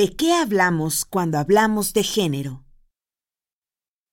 [0.00, 2.64] ¿De qué hablamos cuando hablamos de género?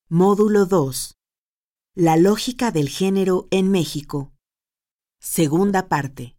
[0.10, 1.16] Módulo 2.
[1.96, 4.34] La lógica del género en México.
[5.22, 6.36] Segunda parte.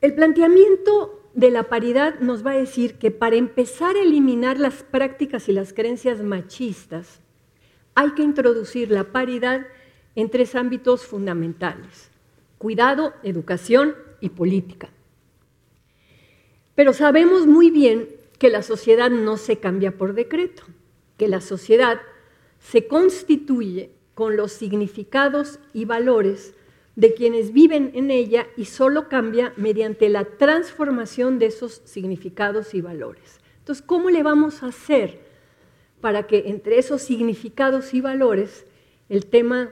[0.00, 4.84] El planteamiento de la paridad nos va a decir que para empezar a eliminar las
[4.84, 7.22] prácticas y las creencias machistas,
[7.96, 9.66] hay que introducir la paridad
[10.14, 12.08] en tres ámbitos fundamentales,
[12.58, 14.90] cuidado, educación y política.
[16.76, 20.62] Pero sabemos muy bien que la sociedad no se cambia por decreto,
[21.16, 22.00] que la sociedad
[22.60, 26.54] se constituye con los significados y valores
[26.94, 32.82] de quienes viven en ella y solo cambia mediante la transformación de esos significados y
[32.82, 33.40] valores.
[33.58, 35.20] Entonces, ¿cómo le vamos a hacer
[36.02, 38.66] para que entre esos significados y valores
[39.08, 39.70] el tema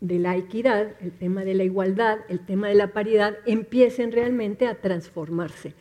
[0.00, 4.66] de la equidad, el tema de la igualdad, el tema de la paridad empiecen realmente
[4.66, 5.74] a transformarse?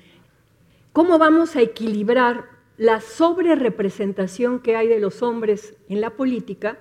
[0.99, 6.77] ¿Cómo vamos a equilibrar la sobrerepresentación que hay de los hombres en la política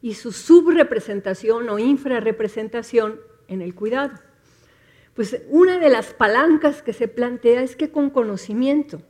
[0.00, 4.14] y su subrepresentación o infrarrepresentación en el cuidado.
[5.12, 9.02] Pues una de las palancas que se plantea es que con conocimiento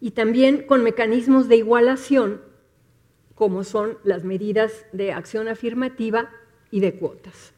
[0.00, 2.40] y también con mecanismos de igualación,
[3.34, 6.30] como son las medidas de acción afirmativa
[6.70, 7.52] y de cuotas.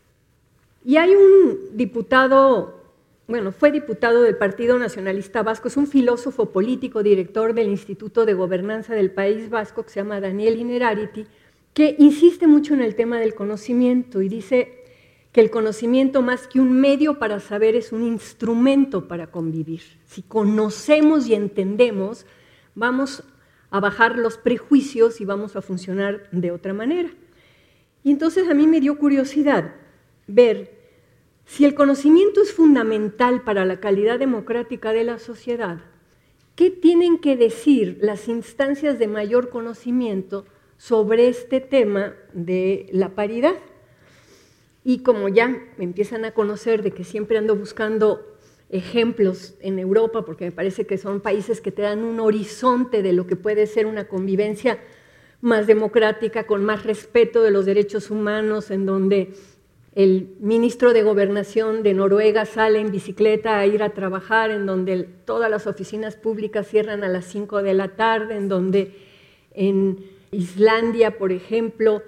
[0.85, 2.84] Y hay un diputado
[3.27, 8.34] bueno, fue diputado del Partido Nacionalista Vasco, es un filósofo político, director del Instituto de
[8.34, 11.27] Gobernanza del País Vasco, que se llama Daniel Inerarity,
[11.72, 14.84] que insiste mucho en el tema del conocimiento y dice
[15.33, 19.81] que el conocimiento más que un medio para saber es un instrumento para convivir.
[20.05, 22.27] Si conocemos y entendemos,
[22.75, 23.25] vamos
[23.70, 27.11] a bajar los prejuicios y vamos a funcionar de otra manera.
[28.05, 29.75] Y entonces a mí me dio curiosidad
[30.28, 30.73] ver
[31.47, 35.81] si el conocimiento es fundamental para la calidad democrática de la sociedad,
[36.56, 40.47] ¿qué tienen que decir las instancias de mayor conocimiento
[40.78, 43.55] sobre este tema de la paridad?
[44.84, 48.34] Y como ya me empiezan a conocer de que siempre ando buscando
[48.71, 53.12] ejemplos en Europa, porque me parece que son países que te dan un horizonte de
[53.12, 54.78] lo que puede ser una convivencia
[55.41, 59.34] más democrática, con más respeto de los derechos humanos, en donde
[59.94, 65.05] el ministro de Gobernación de Noruega sale en bicicleta a ir a trabajar, en donde
[65.25, 68.93] todas las oficinas públicas cierran a las 5 de la tarde, en donde
[69.53, 72.03] en Islandia, por ejemplo,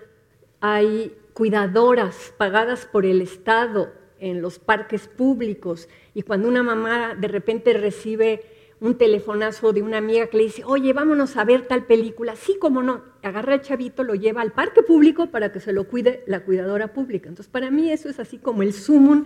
[0.61, 5.89] hay cuidadoras pagadas por el Estado en los parques públicos.
[6.13, 8.43] Y cuando una mamá de repente recibe
[8.81, 12.37] un telefonazo de una amiga que le dice, oye, vámonos a ver tal película.
[12.37, 13.03] Sí, como no.
[13.23, 16.93] Agarra al chavito, lo lleva al parque público para que se lo cuide la cuidadora
[16.93, 17.29] pública.
[17.29, 19.25] Entonces, para mí eso es así como el sumum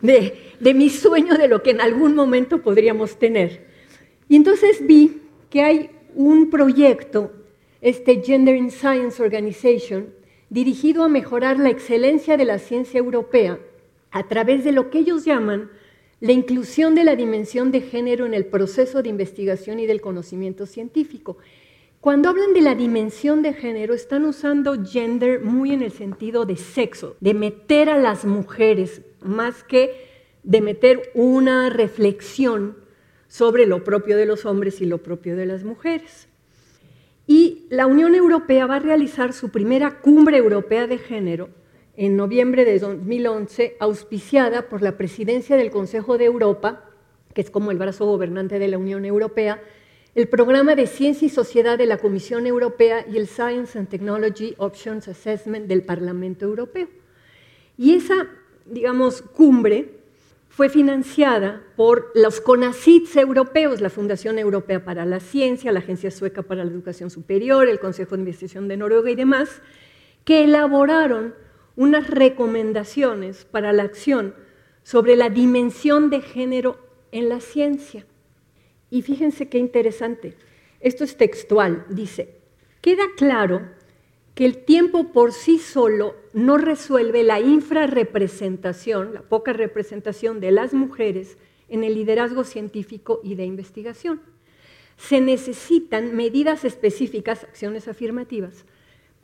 [0.00, 3.66] de, de mi sueño de lo que en algún momento podríamos tener.
[4.28, 7.32] Y entonces vi que hay un proyecto,
[7.80, 10.06] este Gender in Science Organization,
[10.50, 13.58] dirigido a mejorar la excelencia de la ciencia europea
[14.12, 15.70] a través de lo que ellos llaman
[16.24, 20.64] la inclusión de la dimensión de género en el proceso de investigación y del conocimiento
[20.64, 21.36] científico.
[22.00, 26.56] Cuando hablan de la dimensión de género, están usando gender muy en el sentido de
[26.56, 29.90] sexo, de meter a las mujeres, más que
[30.42, 32.74] de meter una reflexión
[33.28, 36.26] sobre lo propio de los hombres y lo propio de las mujeres.
[37.26, 41.50] Y la Unión Europea va a realizar su primera cumbre europea de género
[41.96, 46.84] en noviembre de 2011, auspiciada por la presidencia del Consejo de Europa,
[47.32, 49.62] que es como el brazo gobernante de la Unión Europea,
[50.14, 54.54] el programa de Ciencia y Sociedad de la Comisión Europea y el Science and Technology
[54.58, 56.88] Options Assessment del Parlamento Europeo.
[57.76, 58.28] Y esa,
[58.66, 60.04] digamos, cumbre
[60.48, 66.42] fue financiada por los CONACYTs europeos, la Fundación Europea para la Ciencia, la Agencia Sueca
[66.42, 69.62] para la Educación Superior, el Consejo de Investigación de Noruega y demás,
[70.24, 71.34] que elaboraron
[71.76, 74.34] unas recomendaciones para la acción
[74.82, 76.78] sobre la dimensión de género
[77.10, 78.06] en la ciencia.
[78.90, 80.36] Y fíjense qué interesante.
[80.80, 81.84] Esto es textual.
[81.88, 82.36] Dice,
[82.80, 83.62] queda claro
[84.34, 90.74] que el tiempo por sí solo no resuelve la infrarrepresentación, la poca representación de las
[90.74, 91.38] mujeres
[91.68, 94.20] en el liderazgo científico y de investigación.
[94.96, 98.64] Se necesitan medidas específicas, acciones afirmativas,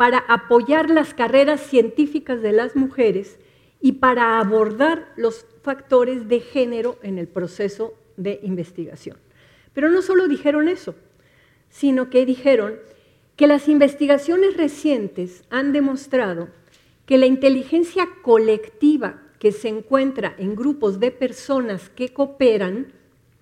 [0.00, 3.38] para apoyar las carreras científicas de las mujeres
[3.82, 9.18] y para abordar los factores de género en el proceso de investigación.
[9.74, 10.94] Pero no solo dijeron eso,
[11.68, 12.76] sino que dijeron
[13.36, 16.48] que las investigaciones recientes han demostrado
[17.04, 22.94] que la inteligencia colectiva que se encuentra en grupos de personas que cooperan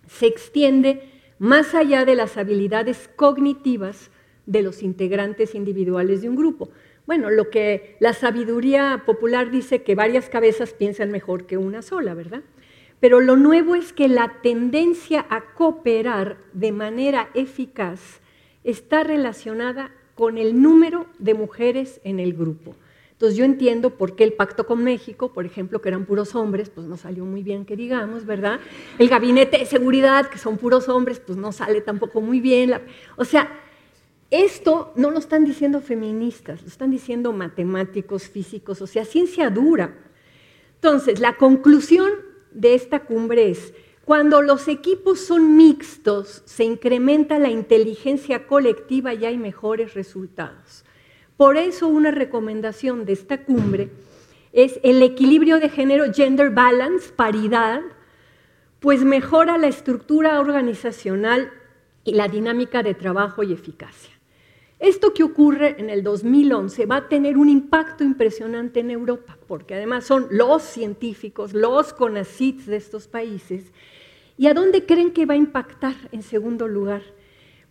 [0.08, 1.08] se extiende
[1.38, 4.10] más allá de las habilidades cognitivas
[4.48, 6.70] de los integrantes individuales de un grupo.
[7.06, 12.14] Bueno, lo que la sabiduría popular dice que varias cabezas piensan mejor que una sola,
[12.14, 12.42] ¿verdad?
[12.98, 18.20] Pero lo nuevo es que la tendencia a cooperar de manera eficaz
[18.64, 22.74] está relacionada con el número de mujeres en el grupo.
[23.12, 26.70] Entonces yo entiendo por qué el pacto con México, por ejemplo, que eran puros hombres,
[26.70, 28.60] pues no salió muy bien que digamos, ¿verdad?
[28.98, 32.72] El gabinete de seguridad, que son puros hombres, pues no sale tampoco muy bien.
[33.16, 33.50] O sea,
[34.30, 39.94] esto no lo están diciendo feministas, lo están diciendo matemáticos, físicos, o sea, ciencia dura.
[40.74, 42.10] Entonces, la conclusión
[42.52, 43.72] de esta cumbre es,
[44.04, 50.84] cuando los equipos son mixtos, se incrementa la inteligencia colectiva y hay mejores resultados.
[51.36, 53.90] Por eso una recomendación de esta cumbre
[54.52, 57.82] es el equilibrio de género, gender balance, paridad,
[58.80, 61.52] pues mejora la estructura organizacional
[62.04, 64.17] y la dinámica de trabajo y eficacia.
[64.78, 69.74] Esto que ocurre en el 2011 va a tener un impacto impresionante en Europa, porque
[69.74, 73.72] además son los científicos, los CONACITs de estos países,
[74.38, 77.02] ¿Y a dónde creen que va a impactar en segundo lugar?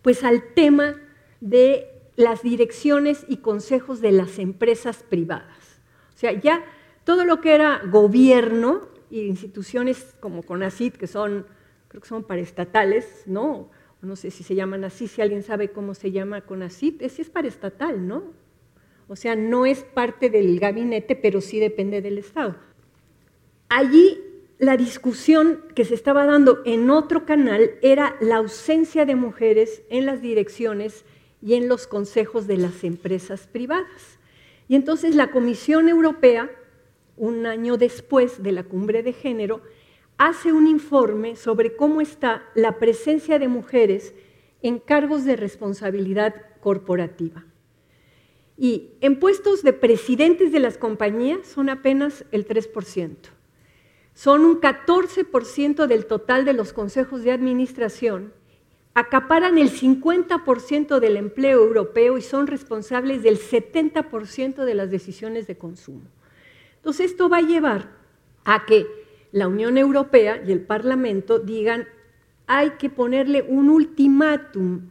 [0.02, 1.00] Pues al tema
[1.40, 5.80] de las direcciones y consejos de las empresas privadas.
[6.14, 6.62] O sea, ya
[7.04, 11.46] todo lo que era gobierno e instituciones como CONACIT, que son,
[11.88, 13.70] creo que son paraestatales, ¿no?
[14.00, 17.30] No sé si se llaman así, si alguien sabe cómo se llama CONACIT, ese es
[17.30, 18.22] paraestatal, ¿no?
[19.08, 22.56] O sea, no es parte del gabinete, pero sí depende del Estado.
[23.68, 24.18] Allí
[24.58, 30.04] la discusión que se estaba dando en otro canal era la ausencia de mujeres en
[30.04, 31.04] las direcciones
[31.40, 34.18] y en los consejos de las empresas privadas.
[34.68, 36.50] Y entonces la Comisión Europea,
[37.16, 39.62] un año después de la cumbre de género,
[40.18, 44.14] hace un informe sobre cómo está la presencia de mujeres
[44.60, 47.44] en cargos de responsabilidad corporativa.
[48.56, 53.38] Y en puestos de presidentes de las compañías son apenas el 3%
[54.18, 58.32] son un 14% del total de los consejos de administración,
[58.92, 65.56] acaparan el 50% del empleo europeo y son responsables del 70% de las decisiones de
[65.56, 66.02] consumo.
[66.78, 67.92] Entonces esto va a llevar
[68.44, 68.88] a que
[69.32, 71.86] la Unión Europea y el Parlamento digan
[72.46, 74.88] hay que ponerle un ultimátum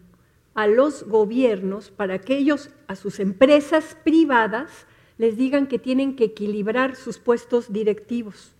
[0.53, 4.85] a los gobiernos para que ellos a sus empresas privadas
[5.17, 8.53] les digan que tienen que equilibrar sus puestos directivos.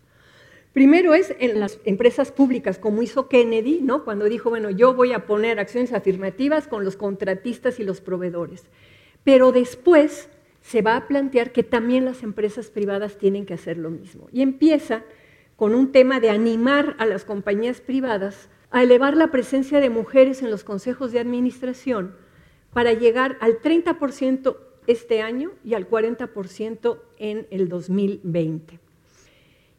[0.74, 4.04] Primero es en las empresas públicas, como hizo Kennedy, ¿no?
[4.04, 8.64] cuando dijo, bueno, yo voy a poner acciones afirmativas con los contratistas y los proveedores.
[9.24, 10.30] Pero después
[10.62, 14.28] se va a plantear que también las empresas privadas tienen que hacer lo mismo.
[14.32, 15.04] Y empieza
[15.58, 20.42] con un tema de animar a las compañías privadas a elevar la presencia de mujeres
[20.42, 22.16] en los consejos de administración
[22.72, 28.80] para llegar al 30% este año y al 40% en el 2020.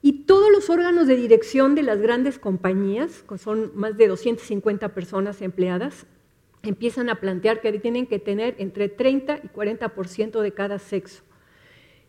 [0.02, 4.94] Y todos los órganos de dirección de las grandes compañías, que son más de 250
[4.94, 6.06] personas empleadas,
[6.62, 11.22] empiezan a plantear que tienen que tener entre 30 y 40% de cada sexo.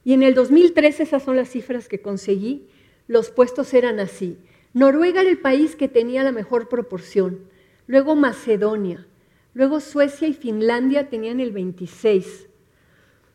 [0.03, 2.67] Y en el 2013, esas son las cifras que conseguí,
[3.09, 4.37] los puestos eran así.
[4.73, 7.39] Noruega era el país que tenía la mejor proporción,
[7.87, 9.07] luego Macedonia,
[9.55, 12.45] luego Suecia y Finlandia tenían el 26,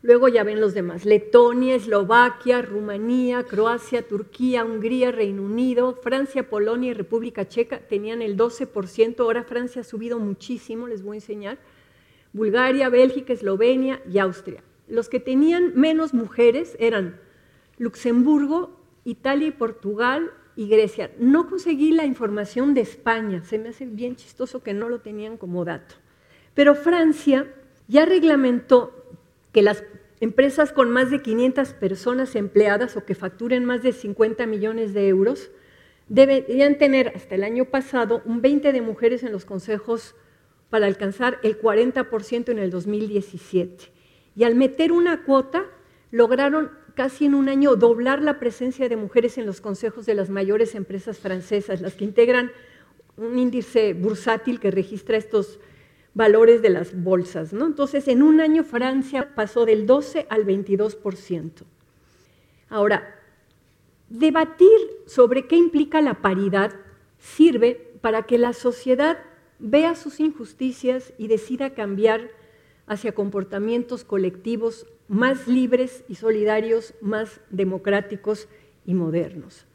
[0.01, 6.91] Luego ya ven los demás, Letonia, Eslovaquia, Rumanía, Croacia, Turquía, Hungría, Reino Unido, Francia, Polonia
[6.91, 11.57] y República Checa tenían el 12%, ahora Francia ha subido muchísimo, les voy a enseñar,
[12.33, 14.63] Bulgaria, Bélgica, Eslovenia y Austria.
[14.87, 17.19] Los que tenían menos mujeres eran
[17.79, 21.11] Luxemburgo, Italia y Portugal y Grecia.
[21.19, 25.37] No conseguí la información de España, se me hace bien chistoso que no lo tenían
[25.37, 25.95] como dato.
[26.53, 27.47] Pero Francia
[27.87, 29.05] ya reglamentó
[29.51, 29.83] que las
[30.19, 35.07] empresas con más de 500 personas empleadas o que facturen más de 50 millones de
[35.07, 35.51] euros
[36.07, 40.15] deberían tener hasta el año pasado un 20 de mujeres en los consejos
[40.69, 43.91] para alcanzar el 40% en el 2017.
[44.35, 45.65] Y al meter una cuota,
[46.11, 50.29] lograron casi en un año doblar la presencia de mujeres en los consejos de las
[50.29, 52.51] mayores empresas francesas, las que integran
[53.17, 55.59] un índice bursátil que registra estos
[56.13, 57.53] valores de las bolsas.
[57.53, 57.65] ¿no?
[57.67, 61.51] Entonces, en un año Francia pasó del 12 al 22%.
[62.69, 63.19] Ahora,
[64.09, 66.73] debatir sobre qué implica la paridad
[67.19, 69.17] sirve para que la sociedad
[69.59, 72.31] vea sus injusticias y decida cambiar
[72.87, 78.47] hacia comportamientos colectivos más libres y solidarios, más democráticos
[78.85, 79.65] y modernos.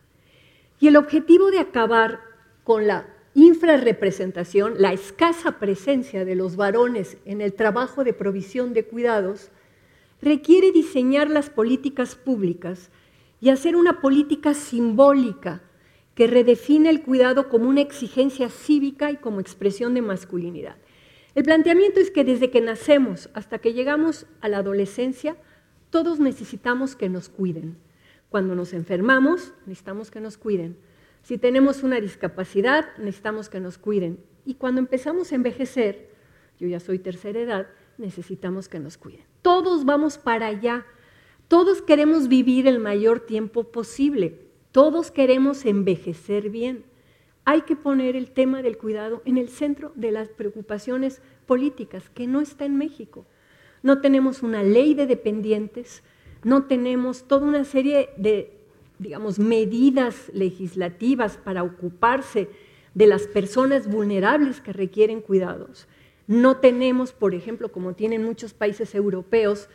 [0.80, 2.20] Y el objetivo de acabar
[2.64, 8.84] con la infrarrepresentación, la escasa presencia de los varones en el trabajo de provisión de
[8.84, 9.50] cuidados,
[10.20, 12.90] requiere diseñar las políticas públicas
[13.40, 15.62] y hacer una política simbólica
[16.14, 20.76] que redefine el cuidado como una exigencia cívica y como expresión de masculinidad.
[21.34, 25.36] El planteamiento es que desde que nacemos hasta que llegamos a la adolescencia,
[25.90, 27.76] todos necesitamos que nos cuiden.
[28.28, 30.76] Cuando nos enfermamos, necesitamos que nos cuiden.
[31.22, 34.18] Si tenemos una discapacidad, necesitamos que nos cuiden.
[34.44, 36.10] Y cuando empezamos a envejecer,
[36.58, 37.66] yo ya soy tercera edad,
[37.98, 39.24] necesitamos que nos cuiden.
[39.42, 40.86] Todos vamos para allá.
[41.48, 44.46] Todos queremos vivir el mayor tiempo posible.
[44.72, 46.84] Todos queremos envejecer bien.
[47.44, 52.26] Hay que poner el tema del cuidado en el centro de las preocupaciones políticas, que
[52.26, 53.26] no está en México.
[53.82, 56.02] No tenemos una ley de dependientes,
[56.44, 58.52] no tenemos toda una serie de,
[58.98, 62.48] digamos, medidas legislativas para ocuparse
[62.94, 65.86] de las personas vulnerables que requieren cuidados.
[66.26, 69.68] No tenemos, por ejemplo, como tienen muchos países europeos,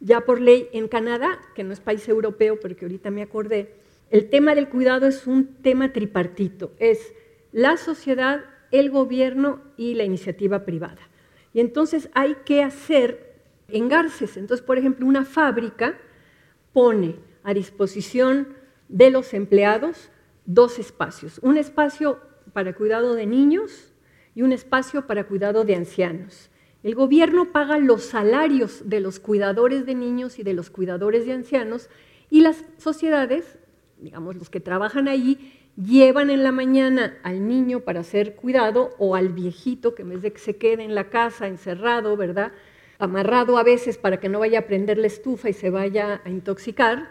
[0.00, 3.74] ya por ley en Canadá, que no es país europeo, pero que ahorita me acordé,
[4.10, 7.14] el tema del cuidado es un tema tripartito, es
[7.52, 11.08] la sociedad, el gobierno y la iniciativa privada.
[11.52, 13.34] Y entonces hay que hacer
[13.68, 14.36] engarces.
[14.36, 15.98] Entonces, por ejemplo, una fábrica
[16.72, 18.48] pone a disposición
[18.88, 20.10] de los empleados
[20.44, 22.20] dos espacios, un espacio
[22.52, 23.92] para cuidado de niños
[24.34, 26.50] y un espacio para cuidado de ancianos.
[26.82, 31.32] El gobierno paga los salarios de los cuidadores de niños y de los cuidadores de
[31.32, 31.88] ancianos
[32.30, 33.58] y las sociedades,
[33.98, 39.14] digamos los que trabajan allí, llevan en la mañana al niño para ser cuidado o
[39.14, 42.52] al viejito que en vez de que se quede en la casa encerrado, ¿verdad?
[42.98, 46.30] Amarrado a veces para que no vaya a prender la estufa y se vaya a
[46.30, 47.10] intoxicar,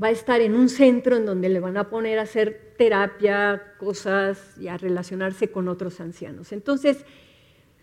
[0.00, 3.74] va a estar en un centro en donde le van a poner a hacer terapia,
[3.78, 6.52] cosas y a relacionarse con otros ancianos.
[6.52, 7.04] Entonces,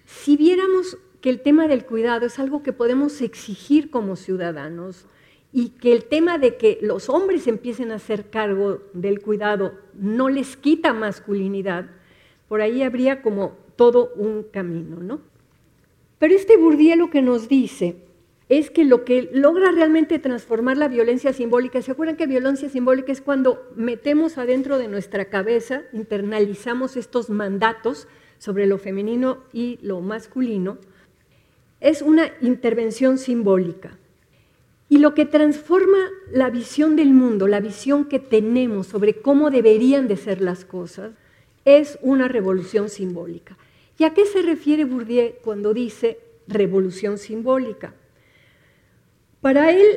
[0.05, 5.05] si viéramos que el tema del cuidado es algo que podemos exigir como ciudadanos
[5.53, 10.29] y que el tema de que los hombres empiecen a hacer cargo del cuidado no
[10.29, 11.89] les quita masculinidad,
[12.48, 15.22] por ahí habría como todo un camino, ¿no?
[16.20, 17.96] Pero este Bourdieu lo que nos dice
[18.48, 23.12] es que lo que logra realmente transformar la violencia simbólica, ¿se acuerdan que violencia simbólica
[23.12, 30.01] es cuando metemos adentro de nuestra cabeza, internalizamos estos mandatos sobre lo femenino y lo
[30.01, 30.79] masculino?
[31.79, 33.98] Es una intervención simbólica.
[34.91, 40.10] Y lo que transforma la visión del mundo, la visión que tenemos sobre cómo deberían
[40.10, 41.13] de ser las cosas,
[41.63, 43.57] es una revolución simbólica.
[43.98, 47.93] ¿Y a qué se refiere Bourdieu cuando dice revolución simbólica?
[49.39, 49.88] Para él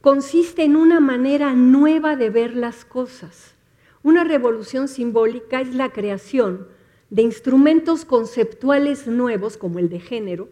[0.00, 3.54] consiste en una manera nueva de ver las cosas.
[4.02, 6.66] Una revolución simbólica es la creación
[7.10, 10.48] de instrumentos conceptuales nuevos, como el de género,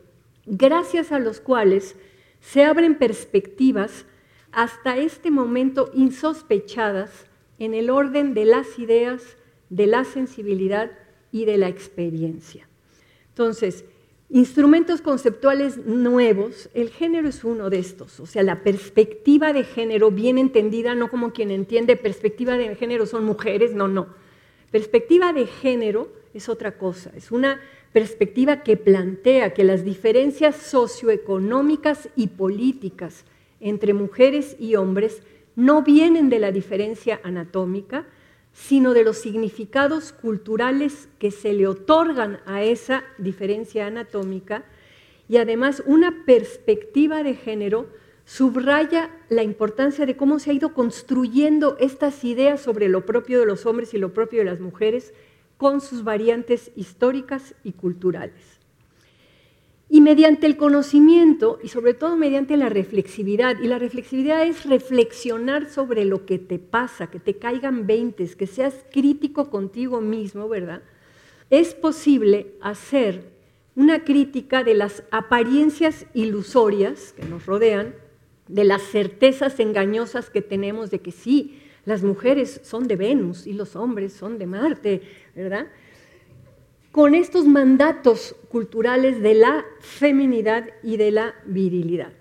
[0.47, 1.97] gracias a los cuales
[2.41, 4.07] se abren perspectivas
[4.53, 7.27] hasta este momento insospechadas
[7.59, 9.37] en el orden de las ideas,
[9.69, 10.91] de la sensibilidad
[11.31, 12.67] y de la experiencia.
[13.29, 13.85] Entonces,
[14.29, 20.11] instrumentos conceptuales nuevos, el género es uno de estos, o sea, la perspectiva de género
[20.11, 24.09] bien entendida, no como quien entiende perspectiva de género son mujeres, no, no.
[24.71, 27.61] Perspectiva de género es otra cosa, es una
[27.93, 33.25] perspectiva que plantea que las diferencias socioeconómicas y políticas
[33.59, 35.23] entre mujeres y hombres
[35.57, 38.07] no vienen de la diferencia anatómica,
[38.53, 44.65] sino de los significados culturales que se le otorgan a esa diferencia anatómica.
[45.29, 47.89] Y además una perspectiva de género
[48.25, 53.47] subraya la importancia de cómo se ha ido construyendo estas ideas sobre lo propio de
[53.47, 55.13] los hombres y lo propio de las mujeres
[55.61, 58.59] con sus variantes históricas y culturales.
[59.91, 65.69] Y mediante el conocimiento y sobre todo mediante la reflexividad, y la reflexividad es reflexionar
[65.69, 70.81] sobre lo que te pasa, que te caigan veintes, que seas crítico contigo mismo, ¿verdad?
[71.51, 73.25] Es posible hacer
[73.77, 77.95] una crítica de las apariencias ilusorias que nos rodean,
[78.49, 81.60] de las certezas engañosas que tenemos de que sí,
[81.91, 85.03] las mujeres son de Venus y los hombres son de Marte,
[85.35, 85.67] ¿verdad?
[86.93, 92.13] Con estos mandatos culturales de la feminidad y de la virilidad.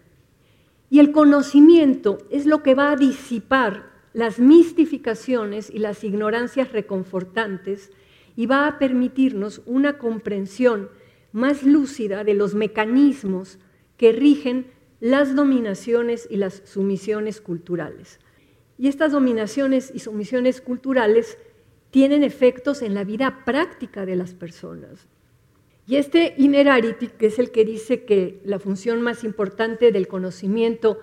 [0.89, 7.91] Y el conocimiento es lo que va a disipar las mistificaciones y las ignorancias reconfortantes
[8.35, 10.89] y va a permitirnos una comprensión
[11.31, 13.59] más lúcida de los mecanismos
[13.97, 14.65] que rigen
[14.99, 18.19] las dominaciones y las sumisiones culturales.
[18.79, 21.37] Y estas dominaciones y sumisiones culturales
[21.91, 25.07] tienen efectos en la vida práctica de las personas.
[25.85, 30.99] Y este inerarity, que es el que dice que la función más importante del conocimiento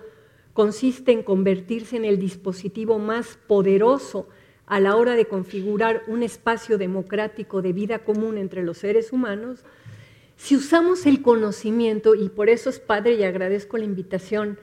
[0.53, 4.27] consiste en convertirse en el dispositivo más poderoso
[4.65, 9.63] a la hora de configurar un espacio democrático de vida común entre los seres humanos,
[10.35, 14.57] si usamos el conocimiento, y por eso es padre y agradezco la invitación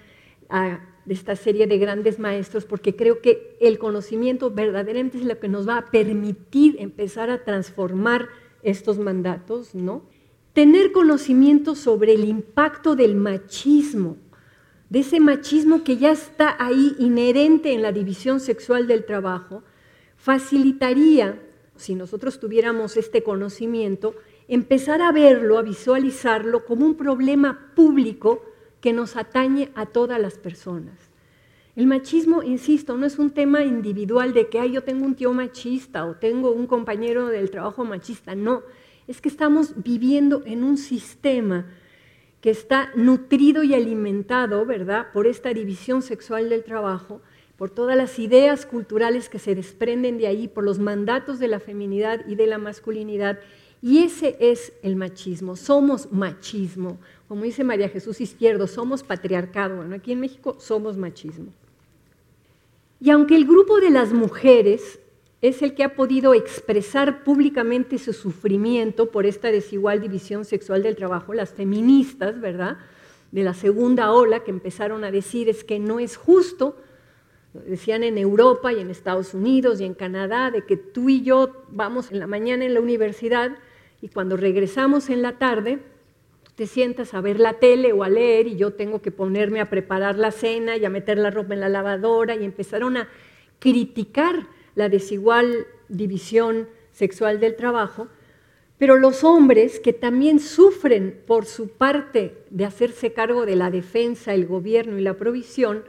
[1.04, 5.48] de esta serie de grandes maestros, porque creo que el conocimiento verdaderamente es lo que
[5.48, 8.28] nos va a permitir empezar a transformar
[8.62, 10.02] estos mandatos, ¿no?
[10.52, 14.16] Tener conocimiento sobre el impacto del machismo,
[14.88, 19.62] de ese machismo que ya está ahí inherente en la división sexual del trabajo,
[20.16, 21.42] facilitaría,
[21.76, 24.14] si nosotros tuviéramos este conocimiento,
[24.48, 28.42] empezar a verlo, a visualizarlo como un problema público
[28.84, 30.92] que nos atañe a todas las personas.
[31.74, 36.04] El machismo, insisto, no es un tema individual de que yo tengo un tío machista
[36.04, 38.62] o tengo un compañero del trabajo machista, no,
[39.08, 41.64] es que estamos viviendo en un sistema
[42.42, 47.22] que está nutrido y alimentado, ¿verdad?, por esta división sexual del trabajo,
[47.56, 51.58] por todas las ideas culturales que se desprenden de ahí, por los mandatos de la
[51.58, 53.38] feminidad y de la masculinidad.
[53.84, 56.96] Y ese es el machismo, somos machismo.
[57.28, 59.76] Como dice María Jesús Izquierdo, somos patriarcado.
[59.76, 61.52] Bueno, aquí en México somos machismo.
[62.98, 65.00] Y aunque el grupo de las mujeres
[65.42, 70.96] es el que ha podido expresar públicamente su sufrimiento por esta desigual división sexual del
[70.96, 72.78] trabajo, las feministas, ¿verdad?
[73.32, 76.74] De la segunda ola que empezaron a decir es que no es justo
[77.66, 81.64] decían en Europa y en Estados Unidos y en Canadá, de que tú y yo
[81.68, 83.56] vamos en la mañana en la universidad
[84.04, 85.78] y cuando regresamos en la tarde,
[86.56, 89.70] te sientas a ver la tele o a leer y yo tengo que ponerme a
[89.70, 93.08] preparar la cena y a meter la ropa en la lavadora y empezaron a
[93.60, 98.08] criticar la desigual división sexual del trabajo,
[98.76, 104.34] pero los hombres que también sufren por su parte de hacerse cargo de la defensa,
[104.34, 105.82] el gobierno y la provisión,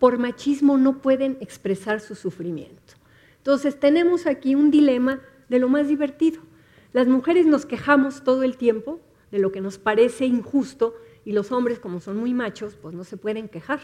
[0.00, 2.94] por machismo no pueden expresar su sufrimiento.
[3.36, 6.49] Entonces tenemos aquí un dilema de lo más divertido.
[6.92, 9.00] Las mujeres nos quejamos todo el tiempo
[9.30, 13.04] de lo que nos parece injusto y los hombres, como son muy machos, pues no
[13.04, 13.80] se pueden quejar.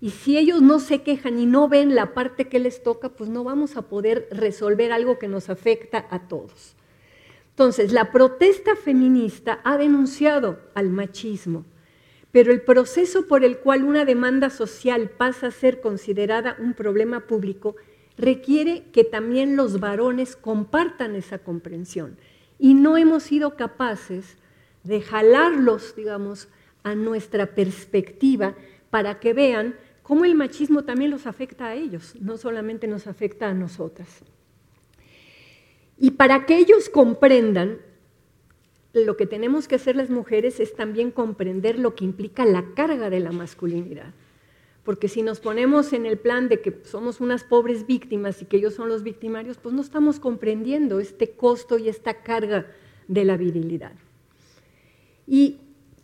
[0.00, 3.28] Y si ellos no se quejan y no ven la parte que les toca, pues
[3.28, 6.76] no vamos a poder resolver algo que nos afecta a todos.
[7.50, 11.64] Entonces, la protesta feminista ha denunciado al machismo
[12.32, 17.26] pero el proceso por el cual una demanda social pasa a ser considerada un problema
[17.26, 17.76] público
[18.20, 22.16] requiere que también los varones compartan esa comprensión.
[22.58, 24.36] Y no hemos sido capaces
[24.84, 26.48] de jalarlos, digamos,
[26.82, 28.54] a nuestra perspectiva
[28.90, 33.48] para que vean cómo el machismo también los afecta a ellos, no solamente nos afecta
[33.48, 34.08] a nosotras.
[35.98, 37.78] Y para que ellos comprendan,
[38.92, 43.10] lo que tenemos que hacer las mujeres es también comprender lo que implica la carga
[43.10, 44.12] de la masculinidad.
[44.84, 48.56] Porque si nos ponemos en el plan de que somos unas pobres víctimas y que
[48.56, 52.66] ellos son los victimarios, pues no estamos comprendiendo este costo y esta carga
[53.06, 53.92] de la virilidad.
[55.26, 55.58] Y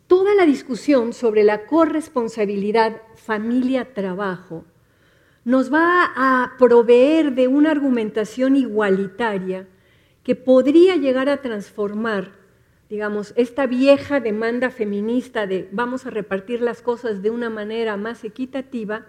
[0.07, 4.65] toda la discusión sobre la corresponsabilidad familia-trabajo
[5.43, 9.67] nos va a proveer de una argumentación igualitaria
[10.23, 12.33] que podría llegar a transformar
[12.89, 18.23] digamos, esta vieja demanda feminista de vamos a repartir las cosas de una manera más
[18.23, 19.05] equitativa,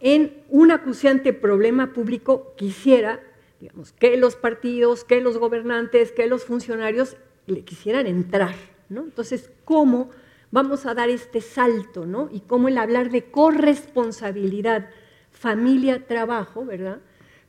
[0.00, 3.20] en un acuciante problema público quisiera,
[3.60, 8.54] digamos, que los partidos, que los gobernantes, que los funcionarios le quisieran entrar,
[8.88, 9.02] ¿no?
[9.02, 10.10] Entonces, ¿cómo
[10.50, 12.28] vamos a dar este salto, ¿no?
[12.32, 14.88] Y cómo el hablar de corresponsabilidad,
[15.30, 17.00] familia, trabajo, ¿verdad?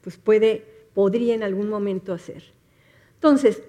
[0.01, 2.43] Pues puede, podría en algún momento hacer.
[3.15, 3.63] Entonces,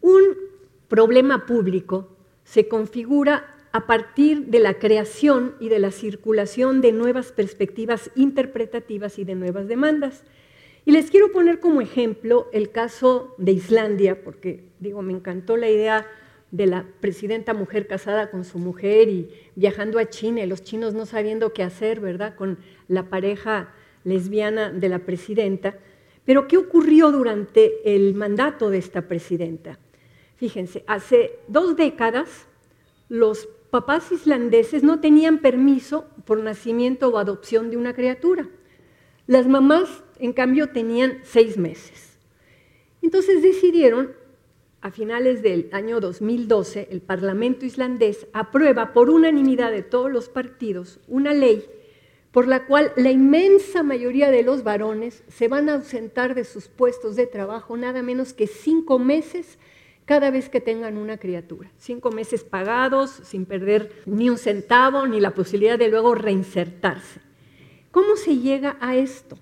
[0.00, 0.47] un
[0.88, 2.08] problema público
[2.44, 9.18] se configura a partir de la creación y de la circulación de nuevas perspectivas interpretativas
[9.18, 10.24] y de nuevas demandas.
[10.86, 15.68] Y les quiero poner como ejemplo el caso de Islandia, porque digo, me encantó la
[15.68, 16.06] idea
[16.50, 20.94] de la presidenta mujer casada con su mujer y viajando a China y los chinos
[20.94, 22.34] no sabiendo qué hacer, ¿verdad?
[22.36, 23.74] Con la pareja
[24.04, 25.76] lesbiana de la presidenta.
[26.24, 29.78] Pero ¿qué ocurrió durante el mandato de esta presidenta?
[30.38, 32.46] Fíjense, hace dos décadas
[33.08, 38.48] los papás islandeses no tenían permiso por nacimiento o adopción de una criatura.
[39.26, 42.16] Las mamás, en cambio, tenían seis meses.
[43.02, 44.12] Entonces decidieron,
[44.80, 51.00] a finales del año 2012, el Parlamento islandés aprueba por unanimidad de todos los partidos
[51.08, 51.68] una ley
[52.30, 56.68] por la cual la inmensa mayoría de los varones se van a ausentar de sus
[56.68, 59.58] puestos de trabajo nada menos que cinco meses
[60.08, 61.70] cada vez que tengan una criatura.
[61.76, 67.20] Cinco meses pagados, sin perder ni un centavo, ni la posibilidad de luego reinsertarse.
[67.90, 69.38] ¿Cómo se llega a esto?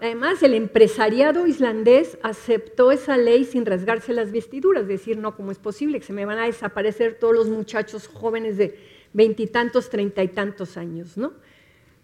[0.00, 5.58] Además, el empresariado islandés aceptó esa ley sin rasgarse las vestiduras, decir, no, ¿cómo es
[5.58, 8.78] posible que se me van a desaparecer todos los muchachos jóvenes de
[9.12, 11.18] veintitantos, treinta y tantos años?
[11.18, 11.34] ¿no?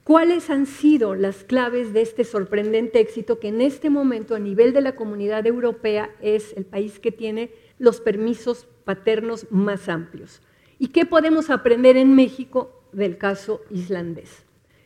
[0.05, 4.73] ¿Cuáles han sido las claves de este sorprendente éxito que en este momento a nivel
[4.73, 10.41] de la comunidad europea es el país que tiene los permisos paternos más amplios.
[10.79, 14.45] ¿Y qué podemos aprender en México del caso islandés?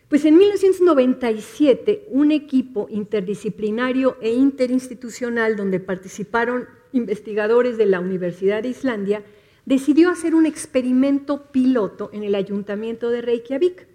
[0.08, 8.68] Pues en 1997 un equipo interdisciplinario e interinstitucional donde participaron investigadores de la Universidad de
[8.68, 9.24] Islandia
[9.64, 13.86] decidió hacer un experimento piloto en el ayuntamiento de Reykjavik.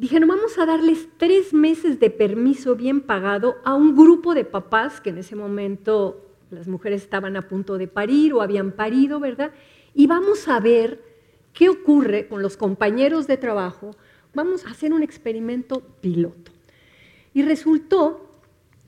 [0.00, 4.98] Dijeron, vamos a darles tres meses de permiso bien pagado a un grupo de papás
[4.98, 9.52] que en ese momento las mujeres estaban a punto de parir o habían parido, ¿verdad?
[9.92, 11.02] Y vamos a ver
[11.52, 13.94] qué ocurre con los compañeros de trabajo.
[14.32, 16.50] Vamos a hacer un experimento piloto.
[17.34, 18.40] Y resultó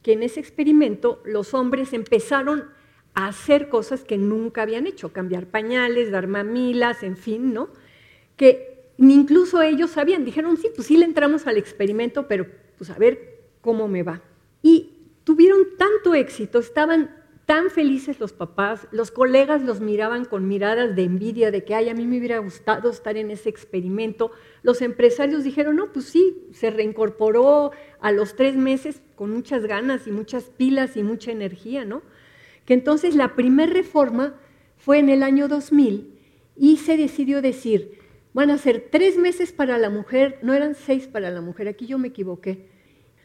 [0.03, 2.71] que en ese experimento los hombres empezaron
[3.13, 7.69] a hacer cosas que nunca habían hecho, cambiar pañales, dar mamilas, en fin, ¿no?
[8.39, 8.72] Que
[9.11, 12.47] incluso ellos sabían, dijeron, sí, pues sí le entramos al experimento, pero
[12.79, 14.23] pues a ver cómo me va.
[14.63, 14.91] Y
[15.25, 21.03] tuvieron tanto éxito, estaban tan felices los papás, los colegas los miraban con miradas de
[21.03, 24.31] envidia de que, ay, a mí me hubiera gustado estar en ese experimento.
[24.63, 30.07] Los empresarios dijeron, no, pues sí, se reincorporó a los tres meses con muchas ganas
[30.07, 32.03] y muchas pilas y mucha energía, ¿no?
[32.65, 34.35] Que entonces la primera reforma
[34.77, 36.15] fue en el año 2000
[36.57, 37.99] y se decidió decir,
[38.35, 41.87] van a ser tres meses para la mujer, no eran seis para la mujer, aquí
[41.87, 42.67] yo me equivoqué,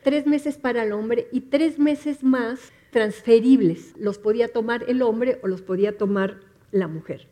[0.03, 3.93] tres meses para el hombre y tres meses más transferibles.
[3.97, 6.39] Los podía tomar el hombre o los podía tomar
[6.71, 7.27] la mujer.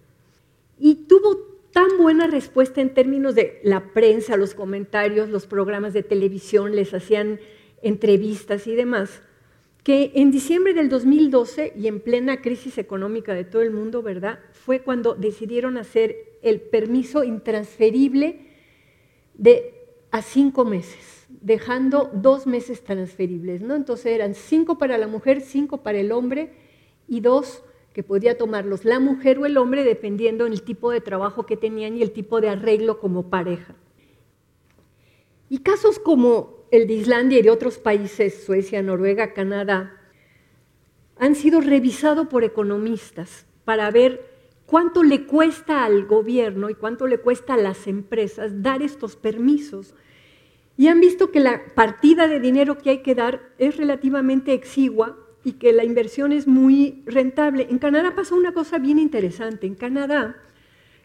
[0.77, 6.03] Y tuvo tan buena respuesta en términos de la prensa, los comentarios, los programas de
[6.03, 7.39] televisión, les hacían
[7.81, 9.21] entrevistas y demás,
[9.83, 14.39] que en diciembre del 2012 y en plena crisis económica de todo el mundo, ¿verdad?
[14.51, 18.39] Fue cuando decidieron hacer el permiso intransferible
[19.33, 19.73] de
[20.11, 23.75] a cinco meses dejando dos meses transferibles, ¿no?
[23.75, 26.53] Entonces eran cinco para la mujer, cinco para el hombre
[27.07, 31.45] y dos que podía tomarlos la mujer o el hombre dependiendo del tipo de trabajo
[31.45, 33.75] que tenían y el tipo de arreglo como pareja.
[35.49, 40.01] Y casos como el de Islandia y de otros países, Suecia, Noruega, Canadá,
[41.17, 44.34] han sido revisados por economistas para ver
[44.65, 49.93] cuánto le cuesta al gobierno y cuánto le cuesta a las empresas dar estos permisos
[50.77, 55.17] y han visto que la partida de dinero que hay que dar es relativamente exigua
[55.43, 57.67] y que la inversión es muy rentable.
[57.69, 59.67] En Canadá pasa una cosa bien interesante.
[59.67, 60.35] En Canadá,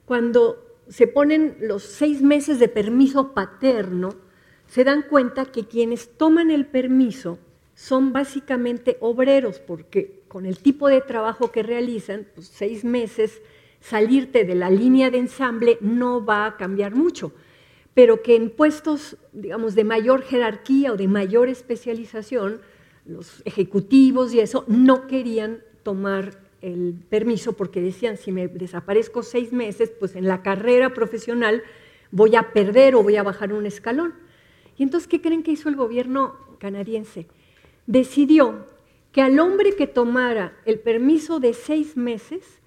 [0.06, 4.14] cuando se ponen los seis meses de permiso paterno,
[4.66, 7.38] se dan cuenta que quienes toman el permiso
[7.74, 13.40] son básicamente obreros, porque con el tipo de trabajo que realizan, pues seis meses,
[13.80, 17.32] salirte de la línea de ensamble no va a cambiar mucho
[17.94, 22.60] pero que en puestos, digamos, de mayor jerarquía o de mayor especialización,
[23.04, 29.52] los ejecutivos y eso no querían tomar el permiso porque decían, si me desaparezco seis
[29.52, 31.62] meses, pues en la carrera profesional
[32.10, 34.14] voy a perder o voy a bajar un escalón.
[34.76, 37.26] Y entonces, ¿qué creen que hizo el gobierno canadiense?
[37.86, 38.66] Decidió
[39.12, 42.60] que al hombre que tomara el permiso de seis meses,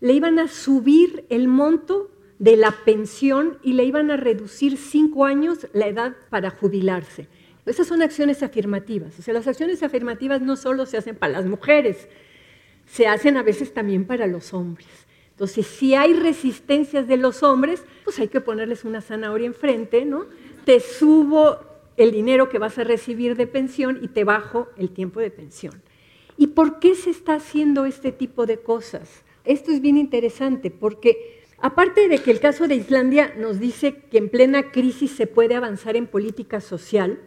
[0.00, 5.26] le iban a subir el monto de la pensión y le iban a reducir cinco
[5.26, 7.28] años la edad para jubilarse.
[7.66, 9.18] Esas son acciones afirmativas.
[9.18, 12.08] O sea, las acciones afirmativas no solo se hacen para las mujeres,
[12.86, 14.88] se hacen a veces también para los hombres.
[15.30, 20.26] Entonces, si hay resistencias de los hombres, pues hay que ponerles una zanahoria enfrente, ¿no?
[20.64, 21.60] Te subo
[21.96, 25.82] el dinero que vas a recibir de pensión y te bajo el tiempo de pensión.
[26.36, 29.22] ¿Y por qué se está haciendo este tipo de cosas?
[29.50, 34.16] Esto es bien interesante porque Aparte de que el caso de Islandia nos dice que
[34.16, 37.20] en plena crisis se puede avanzar en política social,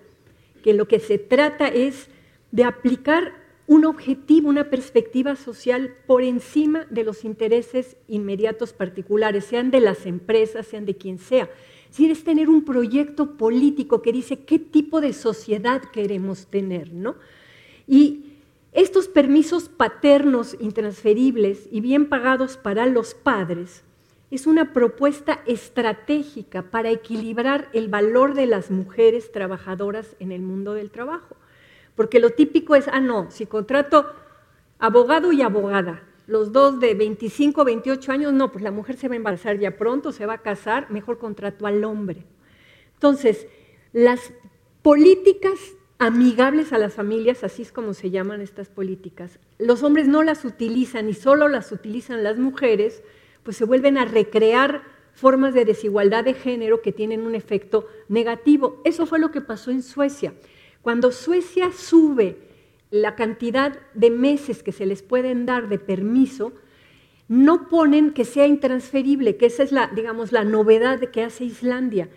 [0.63, 2.07] que lo que se trata es
[2.51, 3.33] de aplicar
[3.67, 10.07] un objetivo, una perspectiva social por encima de los intereses inmediatos particulares, sean de las
[10.07, 11.47] empresas, sean de quien sea.
[11.89, 17.17] Decir, es tener un proyecto político que dice qué tipo de sociedad queremos tener, ¿no?
[17.87, 18.32] Y
[18.73, 23.83] estos permisos paternos intransferibles y bien pagados para los padres
[24.31, 30.73] es una propuesta estratégica para equilibrar el valor de las mujeres trabajadoras en el mundo
[30.73, 31.35] del trabajo.
[31.95, 34.11] Porque lo típico es, ah, no, si contrato
[34.79, 39.13] abogado y abogada, los dos de 25, 28 años, no, pues la mujer se va
[39.13, 42.25] a embarazar ya pronto, se va a casar, mejor contrato al hombre.
[42.95, 43.45] Entonces,
[43.91, 44.33] las
[44.81, 45.59] políticas
[45.99, 50.45] amigables a las familias, así es como se llaman estas políticas, los hombres no las
[50.45, 53.03] utilizan y solo las utilizan las mujeres,
[53.43, 58.81] pues se vuelven a recrear formas de desigualdad de género que tienen un efecto negativo.
[58.83, 60.33] Eso fue lo que pasó en Suecia.
[60.81, 62.37] Cuando Suecia sube
[62.89, 66.53] la cantidad de meses que se les pueden dar de permiso,
[67.27, 72.09] no ponen que sea intransferible, que esa es la, digamos, la novedad que hace Islandia.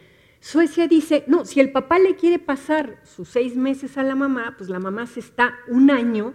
[0.46, 4.54] Suecia dice, no, si el papá le quiere pasar sus seis meses a la mamá,
[4.56, 6.34] pues la mamá se está un año,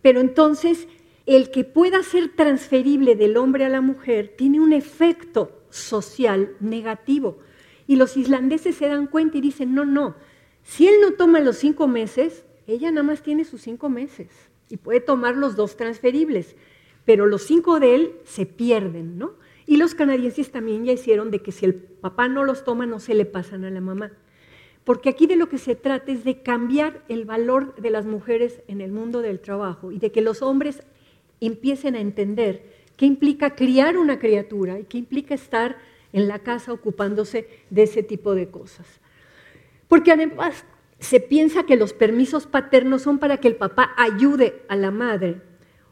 [0.00, 0.86] pero entonces
[1.26, 7.40] el que pueda ser transferible del hombre a la mujer tiene un efecto social negativo.
[7.88, 10.14] Y los islandeses se dan cuenta y dicen, no, no,
[10.62, 14.28] si él no toma los cinco meses, ella nada más tiene sus cinco meses
[14.68, 16.54] y puede tomar los dos transferibles,
[17.04, 19.32] pero los cinco de él se pierden, ¿no?
[19.68, 23.00] Y los canadienses también ya hicieron de que si el papá no los toma, no
[23.00, 24.12] se le pasan a la mamá.
[24.82, 28.62] Porque aquí de lo que se trata es de cambiar el valor de las mujeres
[28.66, 30.84] en el mundo del trabajo y de que los hombres
[31.42, 32.62] empiecen a entender
[32.96, 35.76] qué implica criar una criatura y qué implica estar
[36.14, 38.86] en la casa ocupándose de ese tipo de cosas.
[39.86, 40.64] Porque además
[40.98, 45.42] se piensa que los permisos paternos son para que el papá ayude a la madre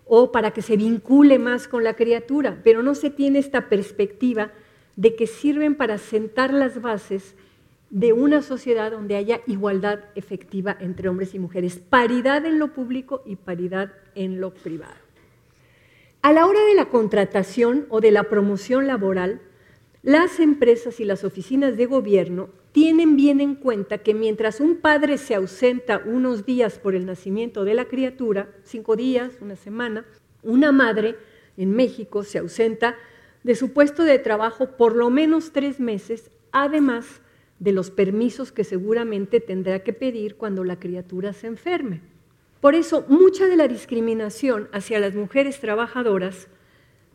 [0.06, 4.52] o para que se vincule más con la criatura, pero no se tiene esta perspectiva
[4.94, 7.34] de que sirven para sentar las bases
[7.90, 13.22] de una sociedad donde haya igualdad efectiva entre hombres y mujeres, paridad en lo público
[13.26, 14.94] y paridad en lo privado.
[16.22, 19.40] A la hora de la contratación o de la promoción laboral,
[20.02, 25.16] las empresas y las oficinas de gobierno tienen bien en cuenta que mientras un padre
[25.16, 30.04] se ausenta unos días por el nacimiento de la criatura, cinco días, una semana,
[30.42, 31.16] una madre
[31.56, 32.94] en México se ausenta
[33.44, 37.22] de su puesto de trabajo por lo menos tres meses, además
[37.60, 42.02] de los permisos que seguramente tendrá que pedir cuando la criatura se enferme.
[42.60, 46.48] Por eso, mucha de la discriminación hacia las mujeres trabajadoras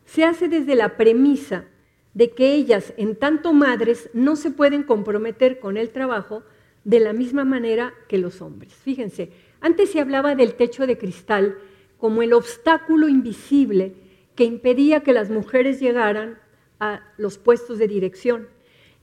[0.06, 1.66] se hace desde la premisa
[2.14, 6.42] de que ellas, en tanto madres, no se pueden comprometer con el trabajo
[6.84, 8.74] de la misma manera que los hombres.
[8.74, 11.58] Fíjense, antes se hablaba del techo de cristal
[11.98, 13.94] como el obstáculo invisible
[14.34, 16.38] que impedía que las mujeres llegaran
[16.80, 18.48] a los puestos de dirección.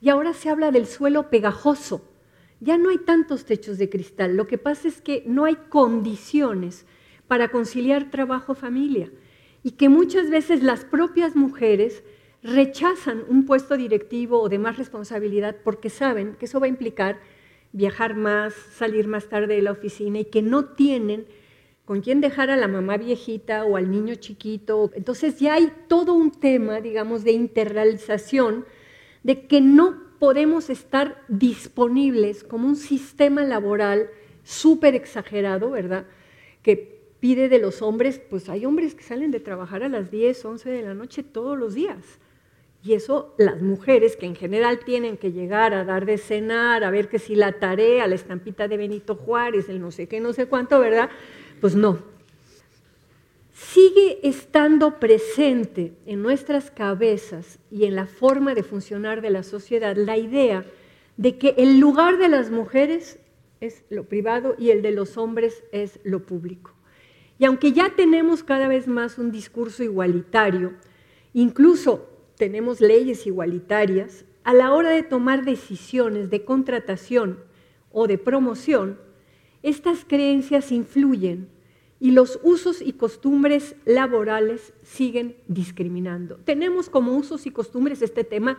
[0.01, 2.05] Y ahora se habla del suelo pegajoso,
[2.59, 4.35] ya no hay tantos techos de cristal.
[4.35, 6.85] Lo que pasa es que no hay condiciones
[7.27, 9.11] para conciliar trabajo-familia
[9.63, 12.03] y que muchas veces las propias mujeres
[12.43, 17.19] rechazan un puesto directivo o de más responsabilidad porque saben que eso va a implicar
[17.71, 21.25] viajar más, salir más tarde de la oficina y que no tienen
[21.85, 24.91] con quién dejar a la mamá viejita o al niño chiquito.
[24.93, 28.65] Entonces ya hay todo un tema, digamos, de interrealización
[29.23, 34.09] de que no podemos estar disponibles como un sistema laboral
[34.43, 36.05] súper exagerado, ¿verdad?
[36.61, 40.45] Que pide de los hombres, pues hay hombres que salen de trabajar a las 10,
[40.45, 42.19] 11 de la noche todos los días.
[42.81, 46.89] Y eso las mujeres que en general tienen que llegar a dar de cenar, a
[46.89, 50.31] ver que si la tarea, la estampita de Benito Juárez, el no sé qué, no
[50.31, 51.09] sé cuánto, ¿verdad?
[51.59, 51.99] Pues no,
[53.51, 59.97] sigue estando presente en nuestras cabezas y en la forma de funcionar de la sociedad
[59.97, 60.63] la idea
[61.17, 63.19] de que el lugar de las mujeres
[63.59, 66.73] es lo privado y el de los hombres es lo público.
[67.37, 70.73] Y aunque ya tenemos cada vez más un discurso igualitario,
[71.33, 72.07] incluso
[72.39, 77.37] tenemos leyes igualitarias, a la hora de tomar decisiones de contratación
[77.91, 78.97] o de promoción,
[79.61, 81.49] estas creencias influyen
[81.99, 86.37] y los usos y costumbres laborales siguen discriminando.
[86.37, 88.57] Tenemos como usos y costumbres este tema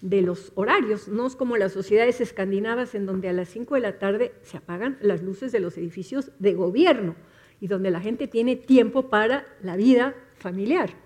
[0.00, 3.80] de los horarios, no es como las sociedades escandinavas en donde a las 5 de
[3.82, 7.14] la tarde se apagan las luces de los edificios de gobierno
[7.60, 11.01] y donde la gente tiene tiempo para la vida familiar.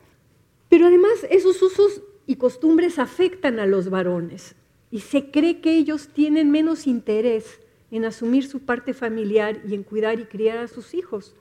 [0.77, 4.55] Pero además esos usos y costumbres afectan a los varones
[4.91, 9.83] y se cree que ellos tienen menos interés en asumir su parte familiar y en
[9.83, 11.35] cuidar y criar a sus hijos.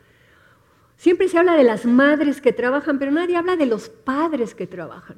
[0.96, 4.68] Siempre se habla de las madres que trabajan, pero nadie habla de los padres que
[4.68, 5.18] trabajan.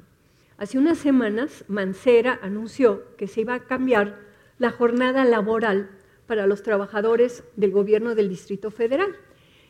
[0.56, 4.18] Hace unas semanas, Mancera anunció que se iba a cambiar
[4.58, 5.90] la jornada laboral
[6.26, 9.14] para los trabajadores del gobierno del Distrito Federal.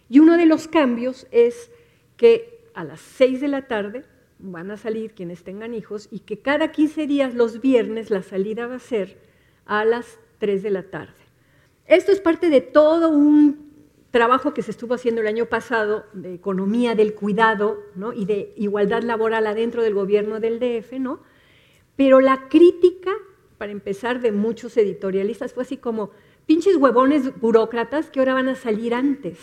[0.08, 1.70] Y uno de los cambios es
[2.16, 4.06] que a las seis de la tarde
[4.38, 8.66] van a salir quienes tengan hijos y que cada 15 días, los viernes, la salida
[8.66, 9.18] va a ser
[9.66, 11.14] a las 3 de la tarde.
[11.86, 13.68] Esto es parte de todo un
[14.10, 17.82] trabajo que se estuvo haciendo el año pasado de economía del cuidado
[18.14, 21.20] y de igualdad laboral adentro del gobierno del DF, ¿no?
[21.96, 23.10] Pero la crítica,
[23.58, 26.10] para empezar, de muchos editorialistas fue así como,
[26.46, 29.38] pinches huevones burócratas que ahora van a salir antes.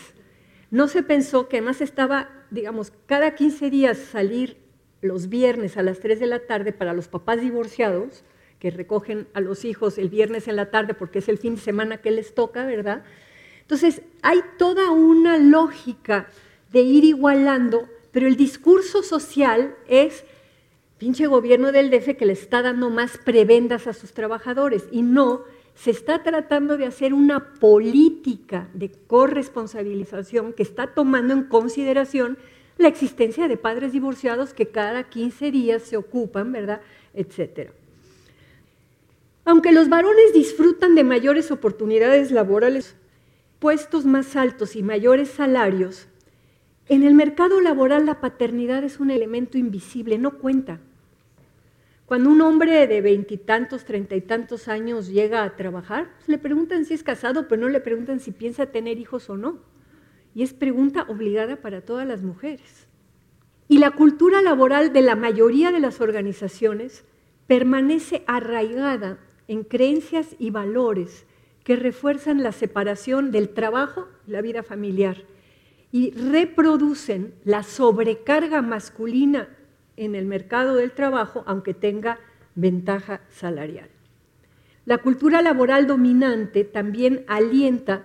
[0.70, 4.56] No se pensó que además estaba, digamos, cada 15 días salir
[5.06, 8.24] los viernes a las 3 de la tarde para los papás divorciados,
[8.58, 11.60] que recogen a los hijos el viernes en la tarde porque es el fin de
[11.60, 13.04] semana que les toca, ¿verdad?
[13.60, 16.28] Entonces, hay toda una lógica
[16.72, 20.24] de ir igualando, pero el discurso social es
[20.98, 25.44] pinche gobierno del DF que le está dando más prebendas a sus trabajadores y no
[25.74, 32.38] se está tratando de hacer una política de corresponsabilización que está tomando en consideración
[32.78, 36.80] la existencia de padres divorciados que cada 15 días se ocupan, ¿verdad?
[37.14, 37.72] Etcétera.
[39.44, 42.96] Aunque los varones disfrutan de mayores oportunidades laborales,
[43.58, 46.08] puestos más altos y mayores salarios,
[46.88, 50.80] en el mercado laboral la paternidad es un elemento invisible, no cuenta.
[52.06, 56.84] Cuando un hombre de veintitantos, treinta y tantos años llega a trabajar, pues le preguntan
[56.84, 59.58] si es casado, pero no le preguntan si piensa tener hijos o no.
[60.36, 62.86] Y es pregunta obligada para todas las mujeres.
[63.68, 67.06] Y la cultura laboral de la mayoría de las organizaciones
[67.46, 69.18] permanece arraigada
[69.48, 71.24] en creencias y valores
[71.64, 75.24] que refuerzan la separación del trabajo y la vida familiar
[75.90, 79.48] y reproducen la sobrecarga masculina
[79.96, 82.18] en el mercado del trabajo, aunque tenga
[82.54, 83.88] ventaja salarial.
[84.84, 88.04] La cultura laboral dominante también alienta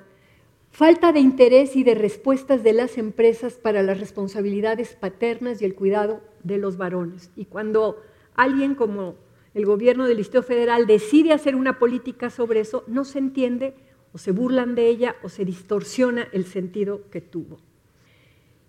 [0.71, 5.75] falta de interés y de respuestas de las empresas para las responsabilidades paternas y el
[5.75, 7.29] cuidado de los varones.
[7.36, 8.01] Y cuando
[8.36, 9.15] alguien como
[9.53, 13.75] el gobierno del Distrito Federal decide hacer una política sobre eso, no se entiende
[14.13, 17.60] o se burlan de ella o se distorsiona el sentido que tuvo.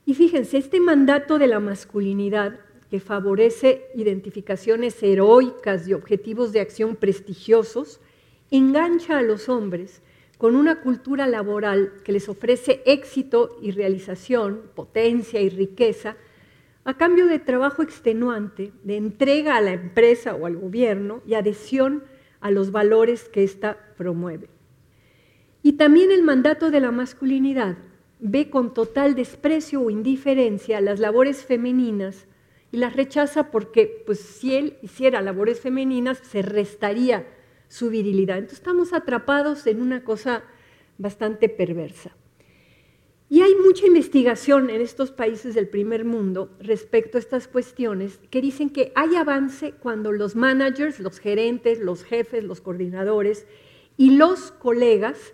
[0.05, 2.59] Y fíjense, este mandato de la masculinidad
[2.91, 8.01] que favorece identificaciones heroicas y objetivos de acción prestigiosos,
[8.51, 10.03] engancha a los hombres
[10.43, 16.17] con una cultura laboral que les ofrece éxito y realización, potencia y riqueza,
[16.85, 22.03] a cambio de trabajo extenuante, de entrega a la empresa o al gobierno y adhesión
[22.41, 24.49] a los valores que ésta promueve.
[25.63, 27.77] Y también el mandato de la masculinidad
[28.19, 32.27] ve con total desprecio o indiferencia las labores femeninas
[32.73, 37.29] y las rechaza porque pues, si él hiciera labores femeninas se restaría
[37.73, 38.37] su virilidad.
[38.37, 40.45] Entonces estamos atrapados en una cosa
[40.99, 42.15] bastante perversa.
[43.31, 48.43] Y hay mucha investigación en estos países del primer mundo respecto a estas cuestiones que
[48.43, 53.47] dicen que hay avance cuando los managers, los gerentes, los jefes, los coordinadores
[53.97, 55.33] y los colegas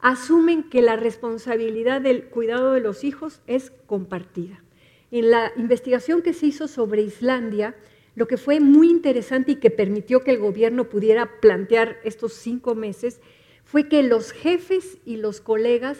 [0.00, 4.62] asumen que la responsabilidad del cuidado de los hijos es compartida.
[5.10, 7.74] En la investigación que se hizo sobre Islandia,
[8.16, 12.74] lo que fue muy interesante y que permitió que el gobierno pudiera plantear estos cinco
[12.74, 13.20] meses
[13.62, 15.98] fue que los jefes y los colegas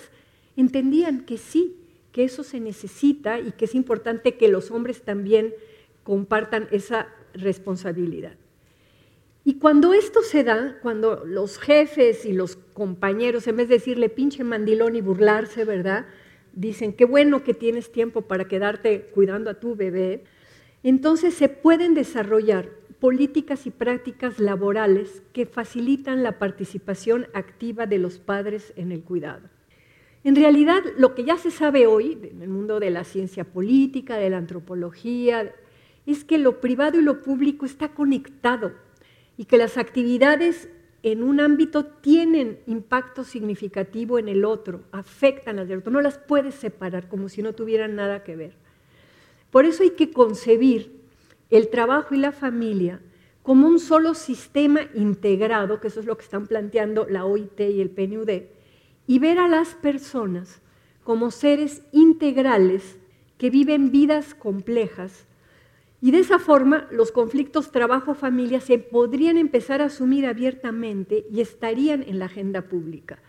[0.56, 1.76] entendían que sí,
[2.12, 5.54] que eso se necesita y que es importante que los hombres también
[6.04, 8.36] compartan esa responsabilidad.
[9.44, 14.08] Y cuando esto se da, cuando los jefes y los compañeros, en vez de decirle
[14.08, 16.06] pinche mandilón y burlarse, ¿verdad?
[16.54, 20.24] Dicen, qué bueno que tienes tiempo para quedarte cuidando a tu bebé,
[20.82, 28.18] entonces se pueden desarrollar políticas y prácticas laborales que facilitan la participación activa de los
[28.18, 29.48] padres en el cuidado.
[30.24, 34.16] En realidad, lo que ya se sabe hoy en el mundo de la ciencia política,
[34.16, 35.54] de la antropología,
[36.04, 38.72] es que lo privado y lo público está conectado
[39.36, 40.68] y que las actividades
[41.02, 46.56] en un ámbito tienen impacto significativo en el otro, afectan al otro, no las puedes
[46.56, 48.65] separar como si no tuvieran nada que ver.
[49.50, 51.00] Por eso hay que concebir
[51.50, 53.00] el trabajo y la familia
[53.42, 57.80] como un solo sistema integrado, que eso es lo que están planteando la OIT y
[57.80, 58.42] el PNUD,
[59.06, 60.60] y ver a las personas
[61.04, 62.98] como seres integrales
[63.38, 65.26] que viven vidas complejas.
[66.00, 72.02] Y de esa forma los conflictos trabajo-familia se podrían empezar a asumir abiertamente y estarían
[72.02, 73.20] en la agenda pública.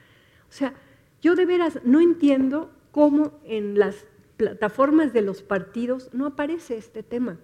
[0.49, 0.73] O sea,
[1.21, 4.05] yo de veras no entiendo cómo en las
[4.37, 7.39] plataformas de los partidos no aparece este tema.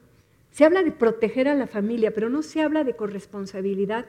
[0.52, 4.06] Se habla de proteger a la familia, pero no se habla de corresponsabilidad,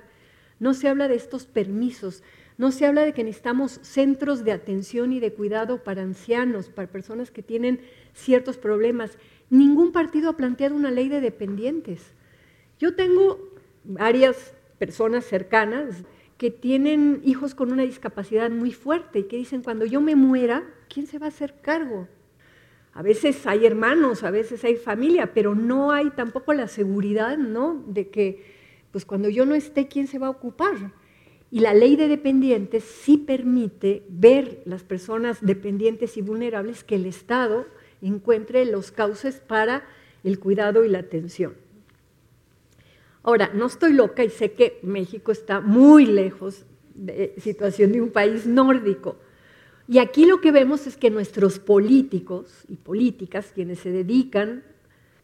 [0.60, 2.22] no se habla de estos permisos,
[2.58, 6.92] no se habla de que necesitamos centros de atención y de cuidado para ancianos, para
[6.92, 7.80] personas que tienen
[8.12, 9.18] ciertos problemas.
[9.50, 12.12] ningún partido ha planteado una ley de dependientes.
[12.78, 13.38] Yo tengo
[13.84, 16.04] varias personas cercanas
[16.38, 20.64] que tienen hijos con una discapacidad muy fuerte y que dicen, cuando yo me muera,
[20.92, 22.08] ¿quién se va a hacer cargo?
[22.94, 27.82] A veces hay hermanos, a veces hay familia, pero no hay tampoco la seguridad, ¿no?
[27.88, 28.44] De que,
[28.92, 30.92] pues cuando yo no esté, ¿quién se va a ocupar?
[31.50, 37.06] Y la ley de dependientes sí permite ver las personas dependientes y vulnerables que el
[37.06, 37.66] Estado
[38.00, 39.84] encuentre los cauces para
[40.22, 41.54] el cuidado y la atención.
[43.24, 46.64] Ahora, no estoy loca y sé que México está muy lejos
[46.94, 49.16] de situación de un país nórdico,
[49.86, 54.62] y aquí lo que vemos es que nuestros políticos y políticas, quienes se dedican,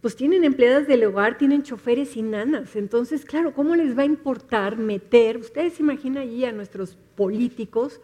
[0.01, 2.75] pues tienen empleadas del hogar, tienen choferes y nanas.
[2.77, 5.37] Entonces, claro, ¿cómo les va a importar meter?
[5.37, 8.01] Ustedes se imaginan allí a nuestros políticos,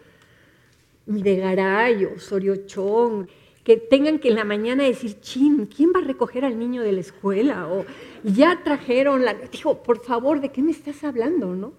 [1.07, 3.27] Videgaray o Osorio Chong,
[3.65, 6.93] que tengan que en la mañana decir, chin, ¿quién va a recoger al niño de
[6.93, 7.67] la escuela?
[7.67, 7.85] O
[8.23, 9.35] ya trajeron la...
[9.35, 11.55] Dijo, por favor, ¿de qué me estás hablando?
[11.55, 11.73] ¿no?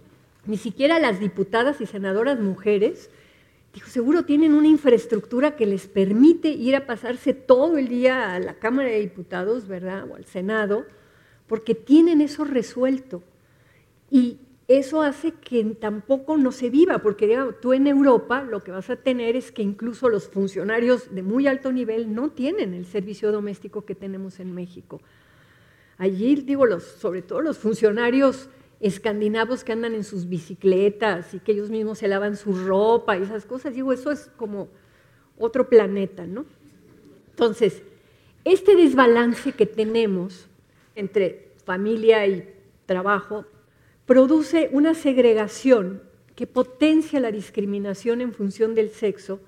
[0.46, 3.10] Ni siquiera las diputadas y senadoras mujeres
[3.78, 8.40] Dijo, seguro tienen una infraestructura que les permite ir a pasarse todo el día a
[8.40, 10.10] la Cámara de Diputados, ¿verdad?
[10.10, 10.88] O al Senado,
[11.46, 13.22] porque tienen eso resuelto.
[14.10, 18.72] Y eso hace que tampoco no se viva, porque digamos, tú en Europa lo que
[18.72, 22.88] vas a tener es que incluso los funcionarios de muy alto nivel no tienen el
[22.88, 25.02] servicio doméstico que tenemos en México.
[26.00, 28.50] Allí, digo, los, sobre todo los funcionarios
[28.80, 33.24] escandinavos que andan en sus bicicletas y que ellos mismos se lavan su ropa y
[33.24, 33.74] esas cosas.
[33.74, 34.68] Digo, eso es como
[35.38, 36.46] otro planeta, ¿no?
[37.32, 37.82] Entonces,
[38.44, 40.48] este desbalance que tenemos
[40.96, 42.48] entre familia y
[42.86, 43.46] trabajo
[44.06, 46.02] produce una segregación
[46.36, 49.40] que potencia la discriminación en función del sexo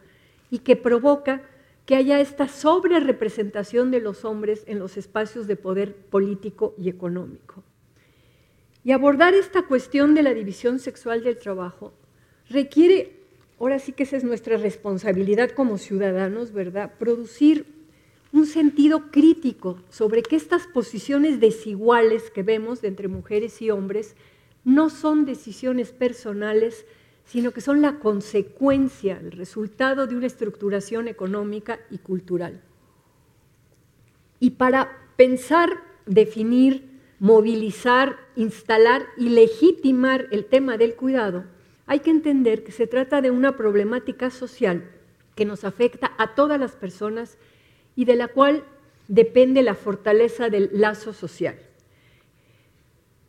[0.52, 1.44] y que provoca
[1.86, 7.64] que haya esta sobrerepresentación de los hombres en los espacios de poder político y económico.
[8.90, 11.94] Y abordar esta cuestión de la división sexual del trabajo
[12.50, 13.20] requiere,
[13.60, 16.94] ahora sí que esa es nuestra responsabilidad como ciudadanos, ¿verdad?
[16.98, 17.68] Producir
[18.34, 24.16] un sentido crítico sobre que estas posiciones desiguales que vemos entre mujeres y hombres
[24.64, 26.88] no son decisiones personales,
[27.26, 32.60] sino que son la consecuencia, el resultado de una estructuración económica y cultural.
[34.40, 35.70] Y para pensar,
[36.08, 36.89] definir
[37.20, 41.44] movilizar, instalar y legitimar el tema del cuidado,
[41.86, 44.90] hay que entender que se trata de una problemática social
[45.36, 47.38] que nos afecta a todas las personas
[47.96, 48.64] y de la cual
[49.08, 51.58] depende la fortaleza del lazo social.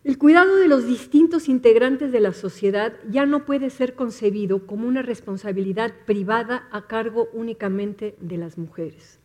[0.02, 4.88] El cuidado de los distintos integrantes de la sociedad ya no puede ser concebido como
[4.88, 9.18] una responsabilidad privada a cargo únicamente de las mujeres.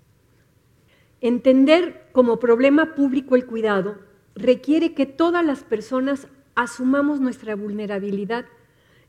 [1.22, 3.98] Entender como problema público el cuidado
[4.36, 8.46] requiere que todas las personas asumamos nuestra vulnerabilidad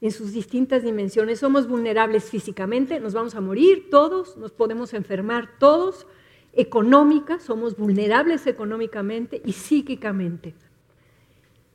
[0.01, 1.41] en sus distintas dimensiones.
[1.41, 6.07] Somos vulnerables físicamente, nos vamos a morir todos, nos podemos enfermar todos,
[6.53, 10.55] económica, somos vulnerables económicamente y psíquicamente.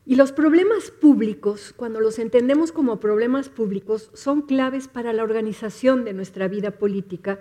[0.06, 6.04] Y los problemas públicos, cuando los entendemos como problemas públicos, son claves para la organización
[6.04, 7.40] de nuestra vida política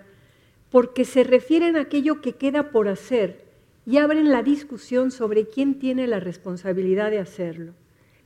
[0.69, 3.50] porque se refieren a aquello que queda por hacer
[3.85, 7.73] y abren la discusión sobre quién tiene la responsabilidad de hacerlo.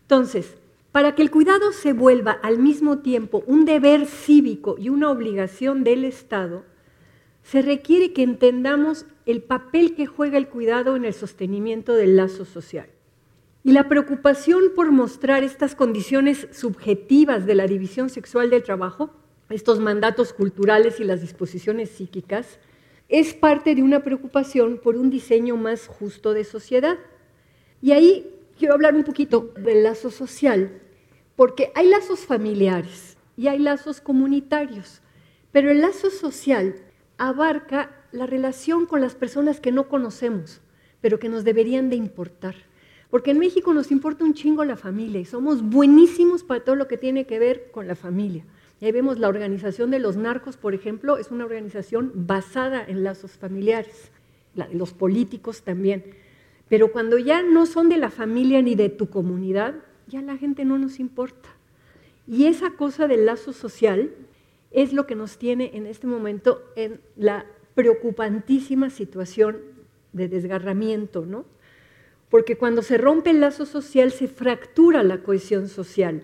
[0.02, 0.56] Entonces,
[0.92, 5.84] para que el cuidado se vuelva al mismo tiempo un deber cívico y una obligación
[5.84, 6.64] del Estado,
[7.44, 12.46] se requiere que entendamos el papel que juega el cuidado en el sostenimiento del lazo
[12.46, 12.88] social.
[13.64, 19.12] Y la preocupación por mostrar estas condiciones subjetivas de la división sexual del trabajo,
[19.50, 22.60] estos mandatos culturales y las disposiciones psíquicas,
[23.10, 26.98] es parte de una preocupación por un diseño más justo de sociedad.
[27.82, 30.82] Y ahí quiero hablar un poquito del lazo social,
[31.36, 35.02] porque hay lazos familiares y hay lazos comunitarios,
[35.52, 36.76] pero el lazo social
[37.18, 40.62] abarca la relación con las personas que no conocemos,
[41.02, 42.56] pero que nos deberían de importar.
[43.10, 46.88] Porque en México nos importa un chingo la familia y somos buenísimos para todo lo
[46.88, 48.46] que tiene que ver con la familia.
[48.82, 53.32] Ahí vemos la organización de los narcos, por ejemplo, es una organización basada en lazos
[53.32, 54.12] familiares,
[54.74, 56.04] los políticos también.
[56.68, 59.76] Pero cuando ya no son de la familia ni de tu comunidad,
[60.08, 61.50] ya la gente no nos importa.
[62.28, 64.12] Y esa cosa del lazo social
[64.72, 67.46] es lo que nos tiene en este momento en la
[67.76, 69.58] preocupantísima situación
[70.12, 71.46] de desgarramiento, ¿no?
[72.30, 76.24] Porque cuando se rompe el lazo social se fractura la cohesión social.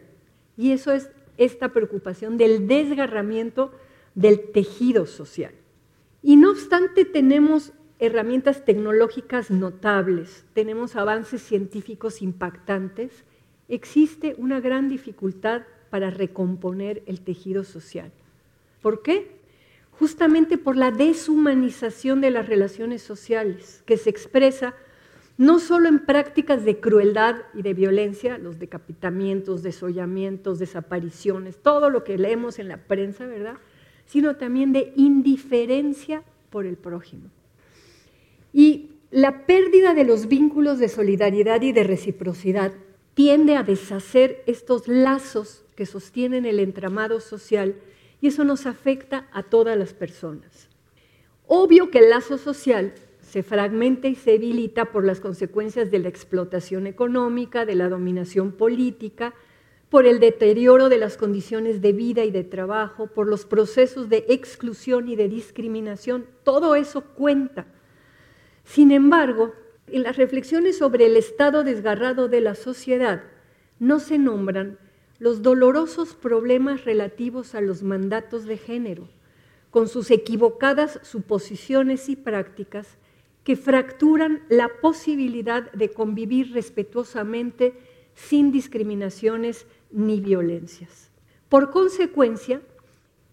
[0.58, 1.10] Y eso es
[1.44, 3.72] esta preocupación del desgarramiento
[4.14, 5.54] del tejido social.
[6.22, 13.24] Y no obstante tenemos herramientas tecnológicas notables, tenemos avances científicos impactantes,
[13.68, 18.12] existe una gran dificultad para recomponer el tejido social.
[18.82, 19.32] ¿Por qué?
[19.92, 24.76] Justamente por la deshumanización de las relaciones sociales, que se expresa
[25.42, 32.04] no solo en prácticas de crueldad y de violencia, los decapitamientos, desollamientos, desapariciones, todo lo
[32.04, 33.56] que leemos en la prensa, ¿verdad?
[34.06, 36.22] Sino también de indiferencia
[36.52, 37.32] por el prójimo.
[38.54, 42.72] Y la pérdida de los vínculos de solidaridad y de reciprocidad
[43.16, 47.78] tiende a deshacer estos lazos que sostienen el entramado social
[48.22, 50.70] y eso nos afecta a todas las personas.
[51.48, 52.94] Obvio que el lazo social
[53.32, 58.52] se fragmenta y se debilita por las consecuencias de la explotación económica, de la dominación
[58.52, 59.34] política,
[59.90, 64.26] por el deterioro de las condiciones de vida y de trabajo, por los procesos de
[64.28, 66.26] exclusión y de discriminación.
[66.44, 67.68] Todo eso cuenta.
[68.66, 69.54] Sin embargo,
[69.88, 73.24] en las reflexiones sobre el estado desgarrado de la sociedad
[73.80, 74.78] no se nombran
[75.20, 79.08] los dolorosos problemas relativos a los mandatos de género,
[79.70, 82.98] con sus equivocadas suposiciones y prácticas
[83.44, 87.74] que fracturan la posibilidad de convivir respetuosamente
[88.14, 91.12] sin discriminaciones ni violencias.
[91.50, 92.62] Por consecuencia,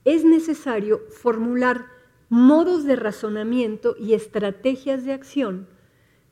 [0.05, 1.87] es necesario formular
[2.29, 5.69] modos de razonamiento y estrategias de acción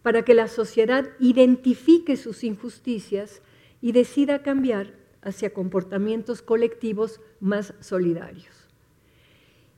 [0.03, 3.43] para que la sociedad identifique sus injusticias
[3.81, 8.69] y decida cambiar hacia comportamientos colectivos más solidarios.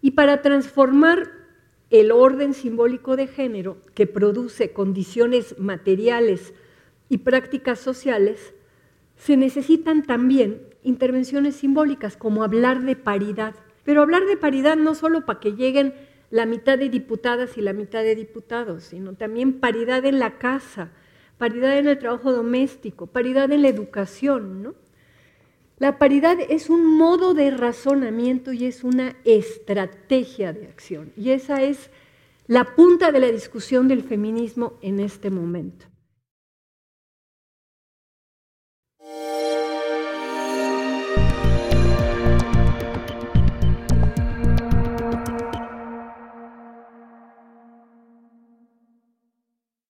[0.03, 1.33] Y para transformar
[1.91, 6.53] el orden simbólico de género que produce condiciones materiales
[7.09, 8.55] y prácticas sociales,
[9.17, 13.55] se necesitan también intervenciones simbólicas como hablar de paridad.
[13.85, 15.95] Pero hablar de paridad no solo para que lleguen
[16.31, 20.91] la mitad de diputadas y la mitad de diputados, sino también paridad en la casa,
[21.39, 24.75] paridad en el trabajo doméstico, paridad en la educación, ¿no?
[25.79, 31.13] La paridad es un modo de razonamiento y es una estrategia de acción.
[31.17, 31.91] Y esa es
[32.49, 35.87] la punta de la discusión del feminismo en este momento.